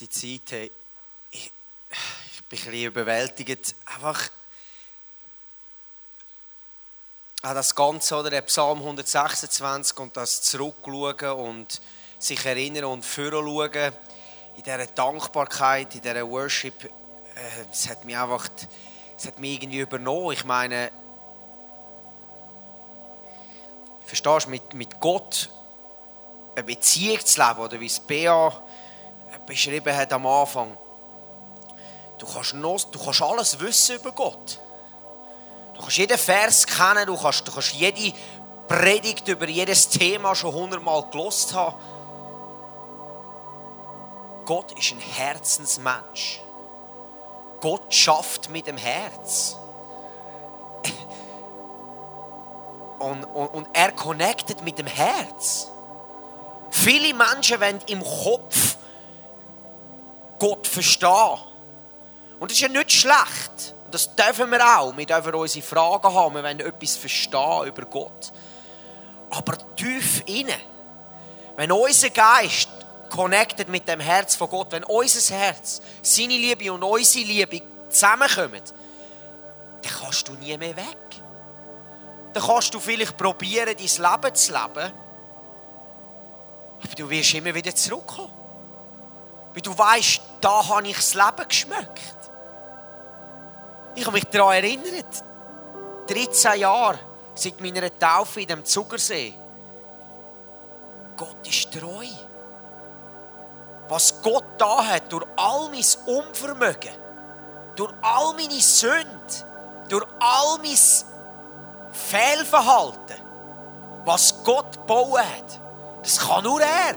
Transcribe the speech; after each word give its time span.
gute 0.00 0.08
Zeit. 0.08 0.40
Hey, 0.50 0.70
ich, 1.30 1.52
bin 2.48 2.58
ein 2.58 2.64
bisschen 2.64 2.84
überwältigt. 2.86 3.74
Einfach 3.84 4.30
an 7.42 7.54
das 7.54 7.74
Ganze, 7.74 8.16
oder? 8.16 8.30
Der 8.30 8.40
Psalm 8.42 8.78
126 8.78 9.98
und 9.98 10.16
das 10.16 10.40
Zurückschauen 10.42 11.32
und 11.32 11.82
sich 12.18 12.44
erinnern 12.46 12.84
und 12.84 13.04
vorschauen. 13.04 13.92
In 14.56 14.62
dieser 14.62 14.86
Dankbarkeit, 14.86 15.94
in 15.94 16.00
dieser 16.00 16.26
Worship, 16.26 16.84
äh, 16.84 16.88
es 17.70 17.88
hat 17.88 18.02
mich 18.04 18.16
einfach, 18.16 18.48
es 19.18 19.26
hat 19.26 19.38
mich 19.38 19.62
irgendwie 19.62 19.80
übernommen. 19.80 20.32
Ich 20.32 20.44
meine, 20.46 20.90
verstehst 24.06 24.46
du, 24.46 24.50
mit, 24.50 24.72
mit 24.72 24.98
Gott 24.98 25.50
eine 26.54 26.64
Beziehung 26.64 27.24
zu 27.24 27.38
leben, 27.38 27.60
oder 27.60 27.78
wie 27.78 27.86
es 27.86 28.00
Bea 28.00 28.62
beschrieben 29.50 29.94
hat 29.96 30.12
am 30.12 30.26
Anfang. 30.26 30.76
Du 32.18 32.26
kannst, 32.26 32.54
noch, 32.54 32.80
du 32.84 32.98
kannst 33.02 33.22
alles 33.22 33.58
wissen 33.58 33.96
über 33.96 34.12
Gott. 34.12 34.60
Du 35.74 35.80
kannst 35.80 35.96
jeden 35.96 36.18
Vers 36.18 36.66
kennen, 36.66 37.06
du 37.06 37.16
kannst, 37.16 37.46
du 37.46 37.52
kannst 37.52 37.72
jede 37.72 38.16
Predigt 38.68 39.26
über 39.26 39.48
jedes 39.48 39.88
Thema 39.88 40.36
schon 40.36 40.54
hundertmal 40.54 41.04
gelost 41.10 41.52
haben. 41.52 41.76
Gott 44.44 44.70
ist 44.78 44.92
ein 44.92 45.00
Herzensmensch. 45.00 46.40
Gott 47.60 47.92
schafft 47.92 48.50
mit 48.50 48.68
dem 48.68 48.76
Herz. 48.76 49.56
Und, 53.00 53.24
und, 53.24 53.48
und 53.48 53.68
er 53.72 53.90
connectet 53.92 54.62
mit 54.62 54.78
dem 54.78 54.86
Herz. 54.86 55.68
Viele 56.70 57.12
Menschen 57.14 57.60
wollen 57.60 57.80
im 57.86 58.04
Kopf 58.04 58.76
Gott 60.40 60.66
verstehen. 60.66 61.38
Und 62.40 62.50
das 62.50 62.56
ist 62.56 62.62
ja 62.62 62.68
nicht 62.68 62.90
schlecht. 62.90 63.76
Das 63.92 64.14
dürfen 64.16 64.50
wir 64.50 64.78
auch. 64.78 64.96
Wir 64.96 65.06
dürfen 65.06 65.34
unsere 65.34 65.64
Fragen 65.64 66.12
haben. 66.12 66.34
Wir 66.34 66.42
wollen 66.42 66.60
etwas 66.60 66.96
verstehen 66.96 67.66
über 67.66 67.82
Gott. 67.82 68.32
Aber 69.30 69.56
tief 69.76 70.24
inne, 70.26 70.56
wenn 71.56 71.70
unser 71.70 72.10
Geist 72.10 72.68
connected 73.10 73.68
mit 73.68 73.86
dem 73.86 74.00
Herz 74.00 74.34
von 74.34 74.48
Gott, 74.48 74.72
wenn 74.72 74.84
unser 74.84 75.34
Herz, 75.34 75.80
seine 76.02 76.34
Liebe 76.36 76.72
und 76.72 76.82
unsere 76.82 77.24
Liebe 77.24 77.62
zusammenkommen, 77.88 78.62
dann 79.82 79.92
kannst 79.92 80.26
du 80.28 80.32
nie 80.34 80.56
mehr 80.56 80.76
weg. 80.76 80.98
Dann 82.32 82.42
kannst 82.42 82.72
du 82.72 82.80
vielleicht 82.80 83.16
probieren, 83.16 83.74
dein 83.76 83.76
Leben 83.76 84.34
zu 84.34 84.52
leben, 84.52 84.92
aber 86.82 86.94
du 86.96 87.10
wirst 87.10 87.34
immer 87.34 87.54
wieder 87.54 87.74
zurückkommen. 87.74 88.39
Weil 89.52 89.62
du 89.62 89.76
weißt, 89.76 90.20
da 90.40 90.68
habe 90.68 90.88
ich 90.88 90.96
das 90.96 91.14
Leben 91.14 91.48
geschmeckt. 91.48 92.16
Ich 93.94 94.06
habe 94.06 94.14
mich 94.14 94.24
daran 94.26 94.54
erinnert. 94.54 95.24
13 96.06 96.60
Jahre 96.60 96.98
seit 97.34 97.60
meiner 97.60 97.96
Taufe 97.98 98.40
in 98.40 98.48
dem 98.48 98.64
Zuckersee. 98.64 99.34
Gott 101.16 101.46
ist 101.46 101.72
treu. 101.72 102.06
Was 103.88 104.22
Gott 104.22 104.44
da 104.58 104.84
hat, 104.84 105.12
durch 105.12 105.26
all 105.36 105.68
mein 105.68 105.84
Unvermögen, 106.06 106.94
durch 107.74 107.92
all 108.02 108.34
meine 108.34 108.60
Sünden, 108.60 109.08
durch 109.88 110.06
all 110.20 110.58
mein 110.58 110.78
Fehlverhalten, 111.90 113.16
was 114.04 114.44
Gott 114.44 114.72
gebaut 114.72 115.18
hat, 115.18 115.60
das 116.02 116.18
kann 116.18 116.44
nur 116.44 116.60
er. 116.60 116.94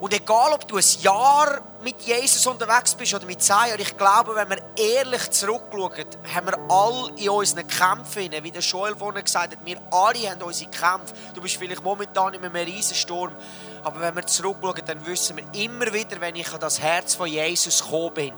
Und 0.00 0.12
egal, 0.12 0.52
ob 0.52 0.66
du 0.68 0.76
ein 0.76 0.84
Jahr 1.00 1.60
mit 1.82 2.00
Jesus 2.02 2.46
unterwegs 2.46 2.94
bist 2.94 3.14
oder 3.14 3.26
mit 3.26 3.42
zehn 3.42 3.56
Jahren, 3.68 3.80
ich 3.80 3.96
glaube, 3.96 4.34
wenn 4.36 4.48
wir 4.48 4.58
ehrlich 4.76 5.28
zurückschauen, 5.30 6.06
haben 6.34 6.46
wir 6.46 6.58
alle 6.70 7.10
in 7.16 7.30
unseren 7.30 7.66
Kämpfen, 7.66 8.30
wie 8.44 8.50
der 8.52 8.62
Joel 8.62 8.94
vorhin 8.94 9.24
gesagt 9.24 9.56
hat, 9.56 9.64
wir 9.64 9.80
alle 9.90 10.30
haben 10.30 10.40
unsere 10.42 10.70
Kämpfe. 10.70 11.14
Du 11.34 11.40
bist 11.40 11.56
vielleicht 11.56 11.82
momentan 11.82 12.34
in 12.34 12.44
einem 12.44 12.54
Riesensturm, 12.54 13.34
aber 13.82 14.00
wenn 14.00 14.14
wir 14.14 14.26
zurückschauen, 14.26 14.82
dann 14.86 15.04
wissen 15.04 15.36
wir 15.36 15.64
immer 15.64 15.92
wieder, 15.92 16.20
wenn 16.20 16.36
ich 16.36 16.52
an 16.52 16.60
das 16.60 16.80
Herz 16.80 17.16
von 17.16 17.26
Jesus 17.26 17.82
gekommen 17.82 18.14
bin, 18.14 18.32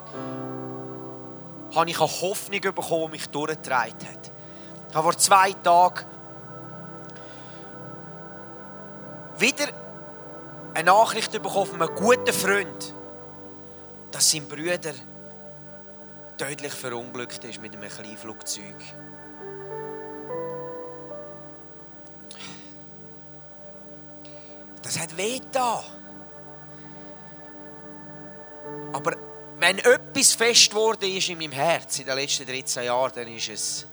habe 1.74 1.90
ich 1.90 2.00
eine 2.00 2.10
Hoffnung 2.22 2.60
bekommen, 2.60 3.06
die 3.06 3.10
mich 3.12 3.28
durchgetragen 3.28 4.08
hat. 4.08 4.32
Ich 4.88 4.94
habe 4.94 5.04
vor 5.04 5.18
zwei 5.18 5.52
Tagen 5.52 6.06
wieder 9.36 9.66
eine 10.74 10.90
Nachricht 10.90 11.32
bekommen 11.32 11.66
von 11.66 11.82
einem 11.82 11.94
guten 11.94 12.32
Freund, 12.32 12.94
dass 14.10 14.30
sein 14.30 14.46
Bruder 14.46 14.94
tödlich 16.36 16.72
verunglückt 16.72 17.44
ist 17.44 17.60
mit 17.60 17.74
einem 17.76 17.88
Kleinflugzeug. 17.88 18.76
Das 24.82 24.98
hat 24.98 25.16
weh 25.16 25.40
da. 25.52 25.84
Aber 28.92 29.16
wenn 29.58 29.78
etwas 29.78 30.32
fest 30.32 30.70
geworden 30.70 31.04
ist 31.04 31.28
in 31.28 31.38
meinem 31.38 31.52
Herz 31.52 31.98
in 31.98 32.06
den 32.06 32.16
letzten 32.16 32.46
13 32.46 32.84
Jahren, 32.84 33.12
dann 33.14 33.28
ist 33.28 33.48
es, 33.48 33.86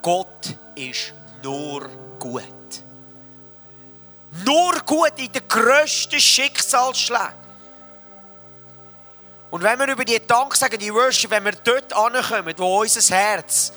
Gott 0.00 0.56
ist 0.76 1.12
nur 1.42 1.88
gut. 2.18 2.55
Nur 4.44 4.72
gut 4.84 5.12
in 5.16 5.32
den 5.32 5.46
grössten 5.48 6.20
Schicksalsschlägen. 6.20 7.46
Und 9.50 9.62
wenn 9.62 9.78
wir 9.78 9.88
über 9.88 10.04
die 10.04 10.20
Dank 10.26 10.54
sagen, 10.54 10.78
die 10.78 10.92
Worship, 10.92 11.30
wenn 11.30 11.44
wir 11.44 11.52
dort 11.52 11.92
ankommen, 11.92 12.54
wo 12.58 12.80
unser 12.80 13.14
Herz 13.14 13.72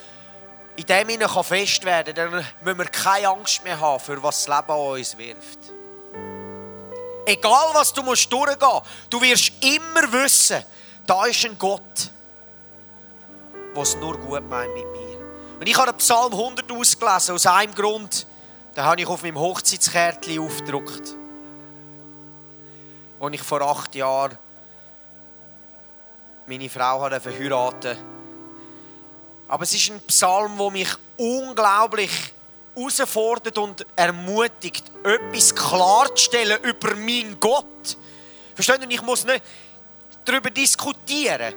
in 0.76 0.86
dem 0.86 1.10
hinein 1.10 1.30
fest 1.44 1.86
werden 1.86 2.16
kann, 2.16 2.32
dann 2.32 2.46
müssen 2.62 2.78
wir 2.80 2.86
keine 2.86 3.30
Angst 3.30 3.64
mehr 3.64 3.80
haben, 3.80 4.00
für 4.00 4.22
was 4.24 4.46
das 4.46 4.58
Leben 4.58 4.72
an 4.72 4.80
uns 4.80 5.18
wirft. 5.18 5.60
Egal, 7.26 7.70
was 7.74 7.94
du 7.94 8.02
musst 8.02 8.32
durchgehen 8.32 8.82
du 9.10 9.22
wirst 9.22 9.52
immer 9.64 10.12
wissen, 10.12 10.64
da 11.06 11.26
ist 11.26 11.46
ein 11.46 11.58
Gott, 11.60 12.12
der 13.76 13.84
es 13.84 13.96
nur 13.98 14.18
gut 14.18 14.50
meint 14.50 14.74
mit 14.74 14.86
mir. 14.92 15.20
Und 15.60 15.68
ich 15.68 15.78
habe 15.78 15.94
Psalm 15.94 16.32
100 16.32 16.72
ausgelesen, 16.72 17.36
aus 17.36 17.46
einem 17.46 17.76
Grund, 17.76 18.26
den 18.76 18.84
habe 18.84 19.02
ich 19.02 19.08
auf 19.08 19.24
meinem 19.24 19.40
Hochzeitskärtchen 19.40 20.40
aufgedruckt. 20.40 21.16
Als 23.20 23.34
ich 23.34 23.42
vor 23.42 23.62
acht 23.62 23.96
Jahren 23.96 24.38
meine 26.46 26.70
Frau 26.70 27.02
hat 27.02 27.22
verheiratet. 27.22 27.98
Aber 29.48 29.64
es 29.64 29.74
ist 29.74 29.92
ein 29.92 30.00
Psalm, 30.02 30.58
der 30.58 30.72
mich 30.72 30.90
unglaublich 31.18 32.12
herausfordert 32.76 33.58
und 33.58 33.86
ermutigt, 33.96 34.84
etwas 35.04 35.54
klarzustellen 35.54 36.64
über 36.64 36.96
meinen 36.96 37.40
Gott. 37.40 37.98
Versteht 38.56 38.82
ihr? 38.82 38.90
Ich 38.90 39.02
muss 39.02 39.26
nicht 39.26 39.44
darüber 40.26 40.50
diskutieren. 40.50 41.54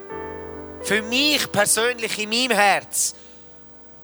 Für 0.82 1.00
mich 1.02 1.50
persönlich 1.50 2.18
in 2.18 2.28
meinem 2.28 2.56
Herz 2.56 3.14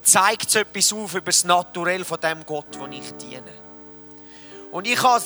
zeigt 0.03 0.49
es 0.49 0.55
etwas 0.55 0.93
auf 0.93 1.15
über 1.15 1.27
das 1.27 1.45
Naturell 1.45 2.05
von 2.05 2.21
dem 2.21 2.45
Gott, 2.45 2.75
den 2.75 2.93
ich 2.93 3.13
diene. 3.13 3.53
Und 4.71 4.87
ich 4.87 5.03
habe 5.03 5.25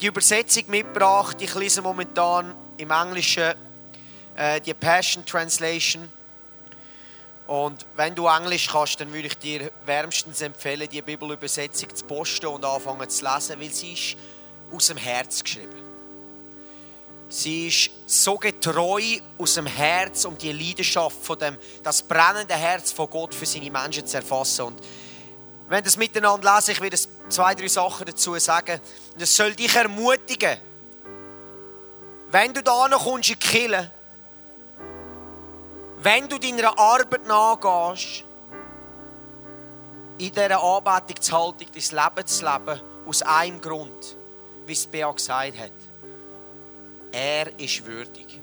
die 0.00 0.06
Übersetzung 0.06 0.64
mitgebracht. 0.68 1.40
Ich 1.40 1.54
lese 1.54 1.82
momentan 1.82 2.54
im 2.76 2.90
Englischen 2.90 3.54
äh, 4.36 4.60
die 4.60 4.74
Passion 4.74 5.24
Translation. 5.24 6.10
Und 7.46 7.86
wenn 7.94 8.14
du 8.14 8.26
Englisch 8.26 8.68
kannst, 8.68 9.00
dann 9.00 9.12
würde 9.12 9.28
ich 9.28 9.38
dir 9.38 9.70
wärmstens 9.84 10.40
empfehlen, 10.40 10.88
die 10.88 11.00
Bibelübersetzung 11.00 11.94
zu 11.94 12.04
posten 12.04 12.46
und 12.46 12.64
anfangen 12.64 13.08
zu 13.08 13.24
lesen, 13.24 13.60
weil 13.60 13.70
sie 13.70 13.92
ist 13.92 14.16
aus 14.72 14.88
dem 14.88 14.96
Herz 14.96 15.42
geschrieben. 15.42 15.85
Sie 17.28 17.68
ist 17.68 17.90
so 18.06 18.36
getreu 18.36 19.02
aus 19.38 19.54
dem 19.54 19.66
Herz, 19.66 20.24
um 20.24 20.38
die 20.38 20.52
Leidenschaft 20.52 21.16
von 21.22 21.38
dem, 21.38 21.58
das 21.82 22.02
brennende 22.02 22.54
Herz 22.54 22.92
von 22.92 23.10
Gott 23.10 23.34
für 23.34 23.46
seine 23.46 23.70
Menschen 23.70 24.06
zu 24.06 24.16
erfassen. 24.16 24.66
Und 24.66 24.80
wenn 25.68 25.82
das 25.82 25.96
miteinander 25.96 26.54
lesen, 26.54 26.70
ich 26.72 26.80
werde 26.80 26.96
zwei, 27.28 27.54
drei 27.54 27.68
Sachen 27.68 28.06
dazu 28.06 28.38
sagen. 28.38 28.80
Es 29.18 29.34
soll 29.34 29.54
dich 29.54 29.74
ermutigen, 29.74 30.58
wenn 32.30 32.54
du 32.54 32.62
da 32.62 32.88
kommst 32.90 33.30
in 33.30 33.38
die 33.38 33.88
wenn 35.98 36.28
du 36.28 36.38
deiner 36.38 36.78
Arbeit 36.78 37.26
nachgehst, 37.26 38.24
in 40.18 40.30
dieser 40.32 40.62
Anbetung 40.62 41.20
zu 41.20 41.32
halten, 41.32 41.66
dein 41.72 42.04
Leben 42.04 42.26
zu 42.26 42.44
leben, 42.44 42.80
aus 43.06 43.22
einem 43.22 43.60
Grund, 43.60 44.16
wie 44.66 44.72
es 44.72 44.86
Bea 44.86 45.10
gesagt 45.10 45.58
hat. 45.58 45.72
Er 47.16 47.58
ist 47.58 47.86
würdig. 47.86 48.42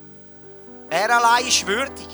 Er 0.90 1.16
allein 1.16 1.48
ist 1.48 1.68
würdig. 1.68 2.08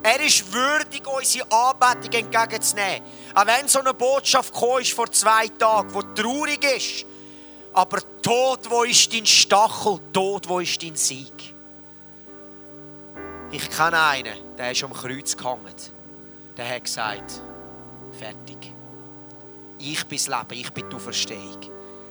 Er 0.00 0.20
ist 0.20 0.52
würdig, 0.52 1.02
unsere 1.04 1.50
Anbetung 1.50 2.12
entgegenzunehmen. 2.12 3.02
Auch 3.34 3.46
wenn 3.46 3.66
so 3.66 3.80
eine 3.80 3.92
Botschaft 3.92 4.54
kam 4.54 4.84
vor 4.84 5.10
zwei 5.10 5.48
Tagen, 5.48 5.92
die 5.92 6.22
traurig 6.22 6.64
ist, 6.76 7.06
aber 7.72 7.98
Tod, 8.22 8.70
wo 8.70 8.84
ist 8.84 9.12
dein 9.12 9.26
Stachel? 9.26 9.98
Tod, 10.12 10.48
wo 10.48 10.60
ist 10.60 10.80
dein 10.80 10.94
Sieg? 10.94 11.56
Ich 13.50 13.68
kenne 13.68 14.00
einen, 14.00 14.56
der 14.56 14.70
ist 14.70 14.84
am 14.84 14.92
Kreuz 14.92 15.36
gehangen. 15.36 15.74
Der 16.56 16.72
hat 16.72 16.84
gesagt, 16.84 17.42
fertig. 18.16 18.72
Ich 19.80 20.06
bin 20.06 20.18
das 20.18 20.28
Leben, 20.28 20.60
ich 20.60 20.70
bin 20.70 20.88
die 20.88 20.94
Auferstehung. 20.94 21.60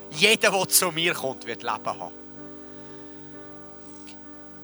Jeder, 0.10 0.52
der 0.52 0.68
zu 0.68 0.92
mir 0.92 1.14
kommt, 1.14 1.48
wird 1.48 1.64
Leben 1.64 1.86
haben. 1.86 2.21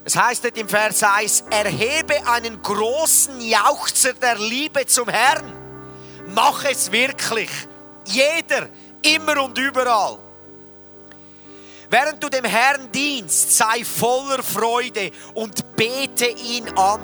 Es 0.07 0.15
heißt 0.15 0.45
im 0.45 0.69
Vers 0.69 1.03
1, 1.03 1.43
erhebe 1.49 2.25
einen 2.29 2.61
großen 2.61 3.41
Jauchzer 3.41 4.13
der 4.13 4.37
Liebe 4.37 4.85
zum 4.85 5.09
Herrn. 5.09 5.51
Mach 6.27 6.63
es 6.63 6.89
wirklich. 6.93 7.49
Jeder, 8.05 8.69
immer 9.01 9.43
und 9.43 9.57
überall. 9.57 10.17
Während 11.89 12.23
du 12.23 12.29
dem 12.29 12.45
Herrn 12.45 12.89
dienst, 12.89 13.57
sei 13.57 13.83
voller 13.83 14.41
Freude 14.41 15.11
und 15.33 15.75
bete 15.75 16.27
ihn 16.27 16.69
an. 16.77 17.01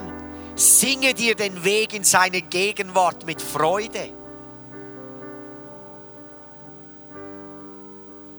Singe 0.56 1.14
dir 1.14 1.36
den 1.36 1.62
Weg 1.62 1.94
in 1.94 2.06
seine 2.06 2.42
Gegenwart 2.42 3.26
mit 3.26 3.42
Freude. 3.42 4.14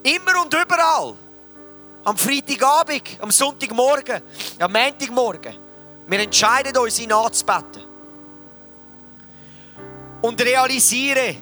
Immer 0.04 0.42
und 0.42 0.54
überall. 0.54 1.18
Am 2.04 2.16
Freitagabend, 2.16 3.18
am 3.20 3.30
Sonntagmorgen, 3.30 4.22
am 4.58 4.72
Montagmorgen. 4.72 5.56
Wir 6.06 6.20
entscheiden 6.20 6.76
uns, 6.76 6.98
ihn 6.98 7.12
anzubeten. 7.12 7.82
Und 10.20 10.40
realisiere, 10.40 11.36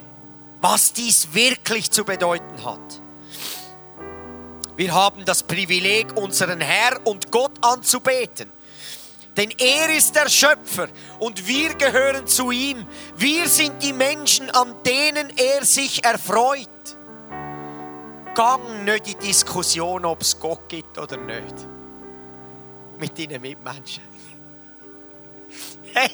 was 0.61 0.93
dies 0.93 1.32
wirklich 1.32 1.91
zu 1.91 2.05
bedeuten 2.05 2.64
hat. 2.64 3.00
Wir 4.76 4.94
haben 4.94 5.25
das 5.25 5.43
Privileg, 5.43 6.17
unseren 6.17 6.61
Herr 6.61 7.05
und 7.05 7.31
Gott 7.31 7.53
anzubeten. 7.61 8.50
Denn 9.37 9.50
er 9.59 9.94
ist 9.94 10.14
der 10.14 10.29
Schöpfer 10.29 10.88
und 11.19 11.47
wir 11.47 11.75
gehören 11.75 12.26
zu 12.26 12.50
ihm. 12.50 12.87
Wir 13.17 13.49
sind 13.49 13.82
die 13.82 13.93
Menschen, 13.93 14.50
an 14.50 14.75
denen 14.85 15.31
er 15.37 15.64
sich 15.64 16.05
erfreut. 16.05 16.69
Gang 18.34 18.84
nicht 18.84 19.08
in 19.08 19.19
Diskussion, 19.19 20.05
ob 20.05 20.23
es 20.23 20.38
Gott 20.38 20.69
gibt 20.69 20.96
oder 20.99 21.17
nicht. 21.17 21.55
Mit 22.99 23.19
deinen 23.19 23.40
Mitmenschen. 23.40 24.02
Hey, 25.94 26.11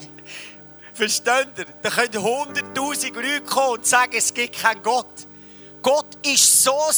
versteht 0.92 1.56
ihr? 1.56 1.66
Da 1.80 1.90
können 1.90 2.20
hunderttausend 2.20 3.14
Leute 3.14 3.42
kommen 3.42 3.74
und 3.74 3.86
sagen, 3.86 4.14
es 4.16 4.34
gibt 4.34 4.60
keinen 4.60 4.82
Gott. 4.82 5.28
Gott 5.80 6.18
ist 6.26 6.64
so 6.64 6.90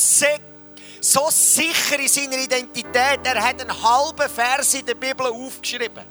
so 1.03 1.29
sicher 1.31 1.99
in 1.99 2.09
seiner 2.09 2.39
Identität, 2.39 3.21
er 3.25 3.43
hat 3.43 3.61
einen 3.61 3.83
halben 3.83 4.29
Vers 4.29 4.75
in 4.75 4.87
der 4.87 4.95
Bibel 4.95 5.27
aufgeschrieben. 5.27 6.05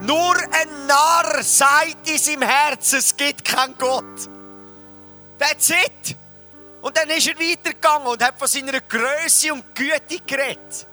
Nur 0.00 0.36
ein 0.36 0.86
Narr 0.86 1.42
sagt 1.42 2.08
in 2.08 2.18
seinem 2.18 2.42
Herzen, 2.42 2.98
es 3.00 3.16
gibt 3.16 3.44
keinen 3.44 3.76
Gott. 3.76 4.28
That's 5.38 5.70
it. 5.70 6.16
Und 6.82 6.96
dann 6.96 7.10
ist 7.10 7.28
er 7.28 7.38
weitergegangen 7.38 8.08
und 8.08 8.24
hat 8.24 8.38
von 8.38 8.48
seiner 8.48 8.80
Größe 8.80 9.52
und 9.52 9.74
Güte 9.74 10.20
geredet. 10.26 10.86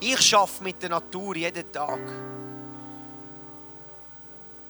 Ich 0.00 0.20
schaffe 0.20 0.62
mit 0.62 0.82
der 0.82 0.90
Natur 0.90 1.36
jeden 1.36 1.72
Tag. 1.72 2.00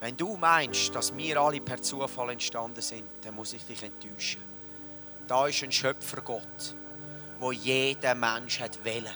Wenn 0.00 0.16
du 0.16 0.36
meinst, 0.36 0.94
dass 0.94 1.16
wir 1.16 1.40
alle 1.40 1.60
per 1.60 1.82
Zufall 1.82 2.30
entstanden 2.30 2.80
sind, 2.80 3.08
dann 3.22 3.34
muss 3.34 3.52
ich 3.52 3.64
dich 3.64 3.82
enttäuschen. 3.82 4.42
Da 5.26 5.48
ist 5.48 5.64
ein 5.64 5.72
Schöpfergott, 5.72 6.76
wo 7.40 7.50
jeder 7.50 8.14
Mensch 8.14 8.60
hat 8.60 8.84
wählen 8.84 9.14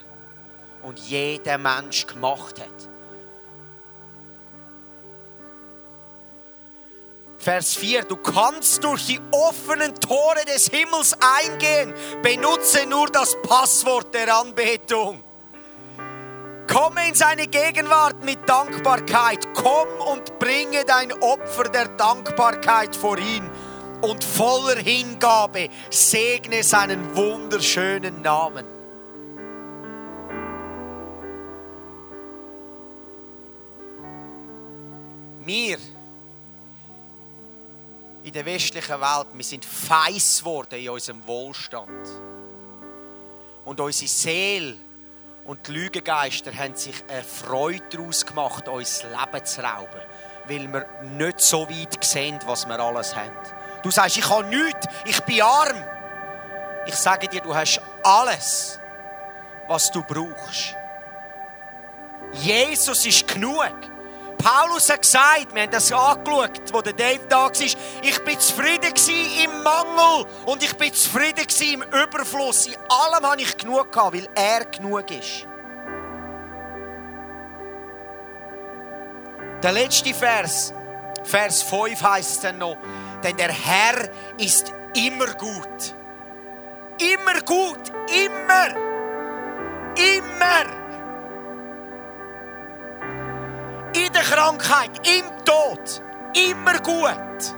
und 0.83 0.99
jeder 0.99 1.59
Mensch 1.59 2.06
gemacht 2.06 2.59
hat. 2.59 2.89
Vers 7.41 7.75
4, 7.77 8.03
du 8.03 8.17
kannst 8.17 8.85
durch 8.85 9.07
die 9.07 9.19
offenen 9.31 9.95
Tore 9.95 10.45
des 10.47 10.67
Himmels 10.67 11.17
eingehen. 11.43 11.95
Benutze 12.23 12.87
nur 12.87 13.07
das 13.07 13.35
Passwort 13.41 14.13
der 14.13 14.37
Anbetung. 14.37 15.25
Komme 16.71 17.09
in 17.09 17.15
seine 17.15 17.47
Gegenwart 17.47 18.23
mit 18.27 18.47
Dankbarkeit. 18.47 19.49
Komm 19.55 19.89
und 20.13 20.39
bringe 20.39 20.85
dein 20.87 21.15
Opfer 21.23 21.65
der 21.65 21.89
Dankbarkeit 21.89 22.95
vor 22.95 23.17
ihn 23.17 23.51
und 24.03 24.23
voller 24.23 24.77
Hingabe 24.77 25.71
segne 25.89 26.63
seinen 26.63 27.17
wunderschönen 27.17 28.21
Namen. 28.21 28.67
Wir 35.47 35.79
in 38.31 38.35
der 38.35 38.47
westlichen 38.47 39.00
Welt, 39.00 39.27
wir 39.32 39.43
sind 39.43 39.65
feiss 39.65 40.38
geworden 40.38 40.79
in 40.79 40.88
unserem 40.88 41.27
Wohlstand. 41.27 42.09
Und 43.65 43.81
unsere 43.81 44.09
Seele 44.09 44.77
und 45.47 45.67
die 45.67 45.73
Lügengeister 45.73 46.55
haben 46.56 46.77
sich 46.77 46.94
eine 47.08 47.25
Freude 47.25 47.82
daraus 47.91 48.25
gemacht, 48.25 48.69
uns 48.69 49.03
Leben 49.03 49.44
zu 49.44 49.63
rauben, 49.63 50.01
weil 50.46 50.72
wir 50.72 50.87
nicht 51.03 51.41
so 51.41 51.69
weit 51.69 52.05
sehen, 52.05 52.39
was 52.46 52.69
wir 52.69 52.79
alles 52.79 53.17
haben. 53.17 53.32
Du 53.82 53.91
sagst, 53.91 54.19
ich 54.19 54.31
habe 54.31 54.44
nichts, 54.44 54.87
ich 55.06 55.20
bin 55.22 55.43
arm. 55.43 55.84
Ich 56.87 56.94
sage 56.94 57.27
dir, 57.27 57.41
du 57.41 57.53
hast 57.53 57.81
alles, 58.05 58.79
was 59.67 59.91
du 59.91 60.05
brauchst. 60.05 60.77
Jesus 62.34 63.05
ist 63.06 63.27
genug. 63.27 63.90
Paulus 64.43 64.89
hat 64.89 65.03
gesagt, 65.03 65.55
wir 65.55 65.63
haben 65.63 65.70
das 65.70 65.93
angeschaut, 65.93 66.73
wo 66.73 66.81
der 66.81 66.94
Dave 66.94 67.20
da 67.29 67.44
war, 67.44 67.53
ich 67.53 68.25
bin 68.25 68.41
zufrieden 68.41 68.94
im 69.44 69.63
Mangel 69.63 70.27
und 70.47 70.63
ich 70.63 70.75
bin 70.77 70.94
zufrieden 70.94 71.47
im 71.73 71.82
Überfluss. 71.82 72.67
In 72.67 72.77
allem 72.89 73.27
habe 73.27 73.43
ich 73.43 73.56
genug 73.56 73.93
gehabt, 73.93 74.15
weil 74.15 74.29
er 74.35 74.65
genug 74.65 75.11
ist. 75.11 75.47
Der 79.63 79.73
letzte 79.73 80.15
Vers, 80.15 80.73
Vers 81.23 81.63
5 81.63 82.03
heißt 82.03 82.31
es 82.31 82.41
dann 82.41 82.59
noch, 82.59 82.79
denn 83.23 83.37
der 83.37 83.53
Herr 83.53 84.09
ist 84.39 84.73
immer 84.94 85.35
gut. 85.35 85.94
Immer 86.99 87.41
gut, 87.44 87.93
immer. 88.09 88.75
Immer. 89.97 90.80
In 94.07 94.13
der 94.15 94.23
Krankheit, 94.23 95.07
im 95.07 95.25
Tod, 95.45 96.03
immer 96.35 96.79
gut. 96.79 97.55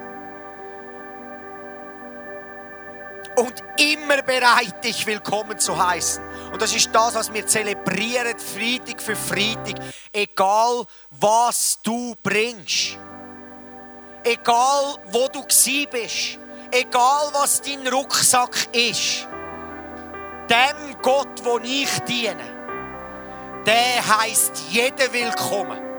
Und 3.36 3.62
immer 3.78 4.22
bereit, 4.22 4.82
dich 4.82 5.06
willkommen 5.06 5.58
zu 5.58 5.78
heißen. 5.78 6.22
Und 6.52 6.60
das 6.60 6.74
ist 6.74 6.92
das, 6.92 7.14
was 7.14 7.32
wir 7.32 7.46
zelebrieren, 7.46 8.36
Freitag 8.38 9.00
für 9.00 9.14
Freitag. 9.14 9.76
Egal, 10.12 10.84
was 11.12 11.78
du 11.82 12.16
bringst. 12.20 12.98
Egal, 14.24 14.96
wo 15.12 15.28
du 15.28 15.42
bist, 15.42 16.38
egal, 16.72 17.28
was 17.32 17.60
dein 17.62 17.86
Rucksack 17.86 18.68
ist, 18.72 19.28
dem 20.50 20.96
Gott, 21.02 21.44
wo 21.44 21.60
ich 21.62 22.00
diene, 22.00 23.62
der 23.64 24.18
heißt 24.18 24.64
jeder 24.70 25.12
willkommen. 25.12 25.91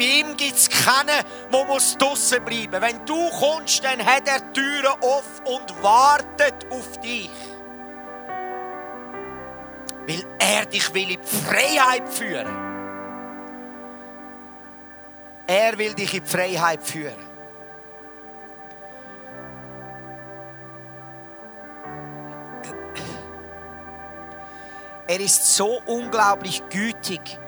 Bei 0.00 0.06
ihm 0.06 0.36
gibt 0.36 0.56
es 0.56 0.68
keinen, 0.68 1.24
der 1.52 1.64
muss 1.66 1.96
draussen 1.98 2.42
bleiben 2.44 2.80
Wenn 2.80 3.04
du 3.04 3.28
kommst, 3.38 3.84
dann 3.84 4.04
hat 4.04 4.26
er 4.26 4.52
Türen 4.52 4.98
offen 5.00 5.44
und 5.44 5.82
wartet 5.82 6.66
auf 6.70 6.98
dich. 7.00 7.30
Weil 10.08 10.24
er 10.38 10.64
dich 10.64 10.92
will 10.94 11.10
in 11.10 11.20
die 11.20 11.26
Freiheit 11.26 12.08
führen 12.08 12.70
er 15.50 15.76
will 15.76 15.94
dich 15.94 16.14
in 16.14 16.22
die 16.22 16.30
Freiheit 16.30 16.80
führen. 16.80 17.18
Er 25.08 25.18
ist 25.18 25.56
so 25.56 25.82
unglaublich 25.86 26.62
gütig, 26.70 27.39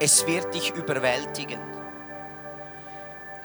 es 0.00 0.26
wird 0.26 0.54
dich 0.54 0.74
überwältigen. 0.74 1.60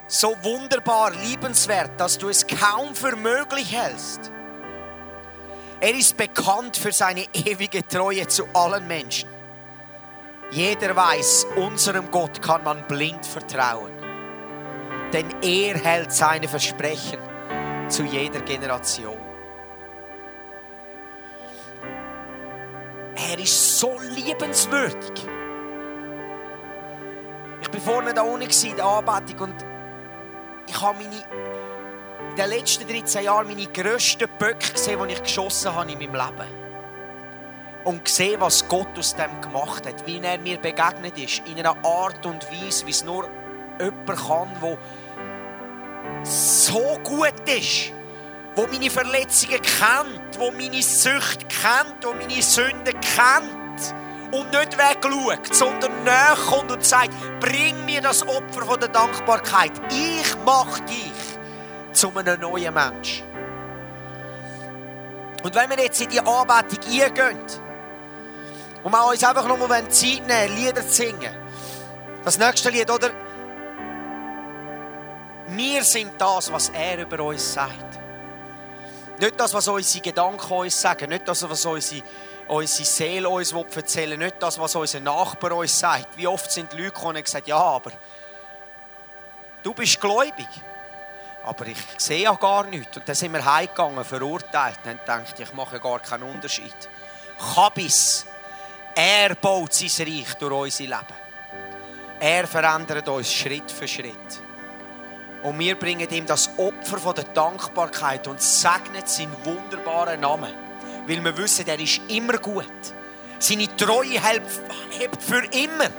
So 0.07 0.35
wunderbar, 0.41 1.11
liebenswert, 1.11 1.99
dass 1.99 2.17
du 2.17 2.29
es 2.29 2.47
kaum 2.47 2.95
für 2.95 3.15
möglich 3.15 3.75
hältst. 3.75 4.31
Er 5.79 5.93
ist 5.93 6.17
bekannt 6.17 6.77
für 6.77 6.91
seine 6.91 7.25
ewige 7.33 7.85
Treue 7.85 8.25
zu 8.27 8.45
allen 8.53 8.87
Menschen. 8.87 9.29
Jeder 10.49 10.95
weiß, 10.95 11.47
unserem 11.57 12.09
Gott 12.09 12.41
kann 12.41 12.63
man 12.63 12.87
blind 12.87 13.25
vertrauen. 13.25 13.91
Denn 15.11 15.27
er 15.41 15.77
hält 15.77 16.11
seine 16.13 16.47
Versprechen 16.47 17.19
zu 17.89 18.03
jeder 18.03 18.41
Generation. 18.41 19.17
Er 23.15 23.39
ist 23.39 23.79
so 23.79 23.99
liebenswürdig. 23.99 25.27
Ich 27.73 27.85
war 27.85 27.93
vorne 27.93 28.13
da 28.13 28.21
unten 28.21 28.49
in 28.65 28.75
der 28.75 28.85
Anbetung 28.85 29.49
und 29.49 29.65
ich 30.67 30.81
habe 30.81 30.97
meine, 30.99 31.17
in 32.29 32.35
den 32.37 32.49
letzten 32.49 32.87
13 32.87 33.25
Jahren 33.25 33.47
meine 33.47 33.67
grössten 33.67 34.27
Böcke 34.39 34.71
gesehen, 34.71 34.99
die 35.05 35.13
ich 35.13 35.23
geschossen 35.23 35.73
habe 35.73 35.91
in 35.91 35.99
meinem 35.99 36.13
Leben. 36.13 36.47
Und 37.83 38.05
gesehen, 38.05 38.39
was 38.39 38.67
Gott 38.67 38.97
aus 38.97 39.15
dem 39.15 39.41
gemacht 39.41 39.85
hat, 39.85 40.05
wie 40.05 40.19
er 40.19 40.37
mir 40.37 40.57
begegnet 40.57 41.17
ist, 41.17 41.41
in 41.45 41.57
einer 41.59 41.75
Art 41.85 42.25
und 42.25 42.45
Weise, 42.51 42.85
wie 42.85 42.91
es 42.91 43.03
nur 43.03 43.29
jemand 43.79 44.07
kann, 44.07 44.49
der 44.61 44.77
so 46.23 46.99
gut 47.03 47.33
ist, 47.45 47.93
wo 48.55 48.65
meine 48.67 48.89
Verletzungen 48.89 49.61
kennt, 49.61 50.39
wo 50.39 50.51
meine 50.51 50.81
Sucht 50.81 51.47
kennt, 51.49 52.03
wo 52.03 52.13
meine 52.13 52.41
Sünden 52.41 52.99
kennt 52.99 53.66
und 54.31 54.51
nicht 54.51 54.77
wegschaut, 54.77 55.53
sondern 55.53 56.03
näher 56.03 56.37
kommt 56.49 56.71
und 56.71 56.83
sagt, 56.85 57.11
bring 57.39 57.85
mir 57.85 58.01
das 58.01 58.27
Opfer 58.27 58.65
von 58.65 58.79
der 58.79 58.89
Dankbarkeit. 58.89 59.71
Ich 59.91 60.35
mache 60.45 60.81
dich 60.83 61.13
zu 61.93 62.15
einem 62.15 62.39
neuen 62.39 62.73
Mensch. 62.73 63.23
Und 65.43 65.55
wenn 65.55 65.69
wir 65.69 65.79
jetzt 65.79 66.01
in 66.01 66.09
die 66.09 66.19
Anbetung 66.19 66.79
eingehen 66.83 67.39
und 68.83 68.91
wir 68.91 69.07
uns 69.07 69.23
einfach 69.23 69.47
noch 69.47 69.57
mal 69.67 69.87
Zeit 69.89 70.27
nehmen, 70.27 70.55
Lieder 70.55 70.81
zu 70.81 70.93
singen, 70.93 71.33
das 72.23 72.37
nächste 72.37 72.69
Lied, 72.69 72.89
oder? 72.91 73.11
Wir 75.47 75.83
sind 75.83 76.11
das, 76.17 76.51
was 76.51 76.69
er 76.69 76.99
über 76.99 77.23
uns 77.23 77.53
sagt. 77.53 77.99
Nicht 79.19 79.39
das, 79.39 79.53
was 79.53 79.67
unsere 79.67 80.03
Gedanken 80.03 80.53
uns 80.53 80.81
sagen, 80.81 81.09
nicht 81.09 81.27
das, 81.27 81.49
was 81.49 81.65
unsere, 81.65 82.03
unsere 82.47 82.85
Seele 82.85 83.29
uns 83.29 83.51
erzählen 83.51 84.19
nicht 84.19 84.35
das, 84.39 84.59
was 84.59 84.75
unser 84.75 84.99
Nachbar 84.99 85.51
uns 85.53 85.77
sagt. 85.77 86.17
Wie 86.17 86.27
oft 86.27 86.51
sind 86.51 86.73
Leute 86.73 86.85
gekommen 86.85 87.17
und 87.17 87.25
gesagt, 87.25 87.47
ja, 87.47 87.57
aber 87.57 87.91
du 89.63 89.73
bist 89.73 89.99
gläubig. 89.99 90.47
Aber 91.43 91.65
ich 91.67 91.77
sehe 91.97 92.23
ja 92.23 92.33
gar 92.33 92.65
nichts. 92.65 92.97
Und 92.97 93.07
dann 93.07 93.15
sind 93.15 93.31
wir 93.31 93.43
heimgegangen, 93.43 94.03
verurteilt. 94.03 94.79
Dann 94.83 94.99
dachte 95.05 95.43
ich, 95.43 95.47
ich 95.47 95.53
mache 95.53 95.79
gar 95.79 95.99
keinen 95.99 96.23
Unterschied. 96.23 96.75
Kabis, 97.55 98.25
er 98.95 99.35
baut 99.35 99.73
sein 99.73 100.07
Reich 100.07 100.33
durch 100.35 100.53
unser 100.53 100.83
Leben. 100.83 101.27
Er 102.19 102.47
verändert 102.47 103.07
uns 103.07 103.31
Schritt 103.31 103.71
für 103.71 103.87
Schritt. 103.87 104.41
Und 105.43 105.59
wir 105.59 105.75
bringen 105.75 106.09
ihm 106.09 106.25
das 106.25 106.49
Opfer 106.57 106.97
von 106.97 107.15
der 107.15 107.25
Dankbarkeit 107.25 108.27
und 108.27 108.41
segnen 108.41 109.05
seinen 109.05 109.45
wunderbaren 109.45 110.19
Namen. 110.19 110.66
Weil 111.07 111.23
wir 111.23 111.37
wissen, 111.37 111.65
er 111.67 111.79
ist 111.79 112.01
immer 112.09 112.37
gut. 112.37 112.65
Seine 113.39 113.73
Treue 113.75 114.21
hält 114.21 114.43
für 115.19 115.43
immer. 115.45 115.89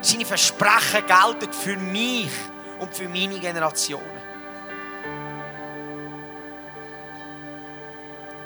Seine 0.00 0.24
Versprechen 0.24 1.04
gelten 1.06 1.52
für 1.52 1.76
mich 1.76 2.30
und 2.80 2.94
für 2.94 3.08
meine 3.08 3.38
Generationen. 3.38 4.22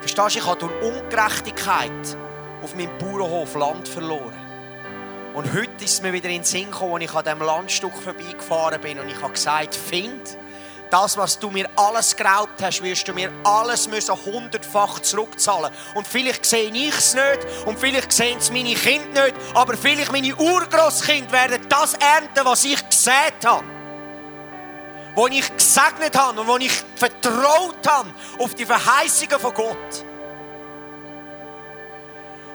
Verstehst 0.00 0.34
du, 0.34 0.38
ich 0.38 0.46
habe 0.46 0.58
durch 0.58 0.82
Ungerechtigkeit 0.82 2.16
auf 2.62 2.74
meinem 2.74 2.96
Bauernhof 2.98 3.54
Land 3.54 3.88
verloren. 3.88 4.34
Und 5.34 5.52
heute 5.52 5.84
ist 5.84 5.94
es 5.94 6.02
mir 6.02 6.12
wieder 6.12 6.28
in 6.28 6.36
den 6.36 6.44
Sinn 6.44 6.70
gekommen, 6.70 6.94
als 6.94 7.04
ich 7.04 7.14
an 7.14 7.24
diesem 7.24 7.42
Landstück 7.42 7.92
vorbeigefahren 7.92 8.80
bin 8.80 8.98
und 8.98 9.08
ich 9.08 9.20
habe 9.20 9.32
gesagt, 9.32 9.74
find, 9.74 10.38
das, 10.90 11.16
was 11.16 11.38
du 11.38 11.50
mir 11.50 11.68
alles 11.76 12.16
geraubt 12.16 12.62
hast, 12.62 12.82
wirst 12.82 13.08
du 13.08 13.12
mir 13.12 13.30
alles 13.44 13.88
müssen 13.88 14.14
hundertfach 14.24 15.00
zurückzahlen. 15.00 15.72
Und 15.94 16.06
vielleicht 16.06 16.44
sehe 16.46 16.70
ich 16.70 16.96
es 16.96 17.14
nicht 17.14 17.46
und 17.66 17.78
vielleicht 17.78 18.12
sehen 18.12 18.38
es 18.38 18.50
meine 18.50 18.74
Kinder 18.74 19.26
nicht, 19.26 19.36
aber 19.54 19.76
vielleicht 19.76 20.12
meine 20.12 20.34
Urgroßkinder 20.34 21.32
werden 21.32 21.66
das 21.68 21.94
ernten, 21.94 22.44
was 22.44 22.64
ich 22.64 22.88
gesät 22.88 23.44
habe. 23.44 23.64
Wo 25.14 25.26
ich 25.28 25.54
gesegnet 25.56 26.16
habe 26.16 26.40
und 26.40 26.46
wo 26.46 26.56
ich 26.58 26.84
vertraut 26.94 27.86
habe 27.86 28.10
auf 28.38 28.54
die 28.54 28.66
Verheißungen 28.66 29.40
von 29.40 29.54
Gott. 29.54 30.04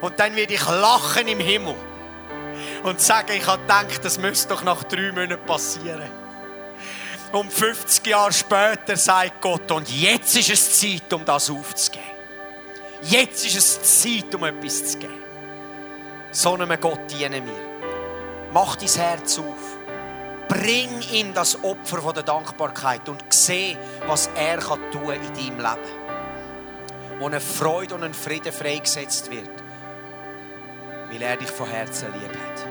Und 0.01 0.19
dann 0.19 0.35
werde 0.35 0.53
ich 0.53 0.67
lachen 0.67 1.27
im 1.27 1.39
Himmel 1.39 1.75
und 2.83 3.01
sagen, 3.01 3.33
ich 3.33 3.45
habe 3.45 3.61
gedacht, 3.61 4.03
das 4.03 4.17
müsste 4.17 4.49
doch 4.49 4.63
nach 4.63 4.83
drei 4.83 5.11
Monaten 5.11 5.45
passieren. 5.45 6.20
Und 7.31 7.51
50 7.51 8.05
Jahre 8.07 8.33
später 8.33 8.97
sagt 8.97 9.41
Gott, 9.41 9.71
und 9.71 9.89
jetzt 9.89 10.35
ist 10.35 10.49
es 10.49 10.79
Zeit, 10.79 11.13
um 11.13 11.23
das 11.23 11.49
aufzugeben. 11.49 12.03
Jetzt 13.03 13.45
ist 13.45 13.55
es 13.55 14.01
Zeit, 14.01 14.35
um 14.35 14.43
etwas 14.43 14.91
zu 14.91 14.97
geben. 14.97 15.23
So 16.31 16.53
einem 16.53 16.79
Gott 16.79 16.99
dienen 17.09 17.45
wir. 17.45 17.71
Mach 18.53 18.75
dein 18.75 18.89
Herz 18.89 19.39
auf. 19.39 19.77
Bring 20.49 20.89
ihm 21.13 21.33
das 21.33 21.63
Opfer 21.63 22.01
von 22.01 22.13
der 22.13 22.23
Dankbarkeit 22.23 23.07
und 23.07 23.23
seh, 23.29 23.77
was 24.07 24.29
er 24.35 24.57
kann 24.57 24.79
tun 24.91 25.13
in 25.13 25.33
deinem 25.33 25.57
Leben. 25.57 27.19
Wo 27.19 27.27
eine 27.27 27.39
Freude 27.39 27.95
und 27.95 28.03
ein 28.03 28.13
Frieden 28.13 28.51
freigesetzt 28.51 29.31
wird, 29.31 29.49
weil 31.09 31.21
er 31.21 31.37
dich 31.37 31.49
von 31.49 31.69
Herzen 31.69 32.11
lieb 32.13 32.37
hat. 32.37 32.70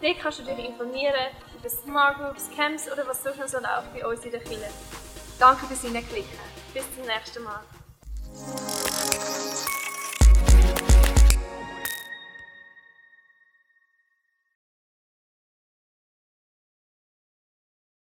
Dort 0.00 0.18
kannst 0.20 0.38
du 0.38 0.42
dich 0.42 0.58
informieren 0.58 1.14
über 1.58 1.68
Smart 1.68 2.18
Groups, 2.18 2.50
Camps 2.54 2.90
oder 2.90 3.06
was 3.06 3.22
sonst 3.22 3.38
noch 3.38 3.48
so 3.48 3.58
bei 3.58 4.06
uns 4.06 4.24
in 4.24 4.30
der 4.32 4.40
Kirche. 4.40 4.68
Danke 5.38 5.66
fürs 5.66 5.82
Hineinklicken. 5.82 6.38
Bis 6.72 6.84
zum 6.94 7.06
nächsten 7.06 7.42
Mal. 7.42 7.60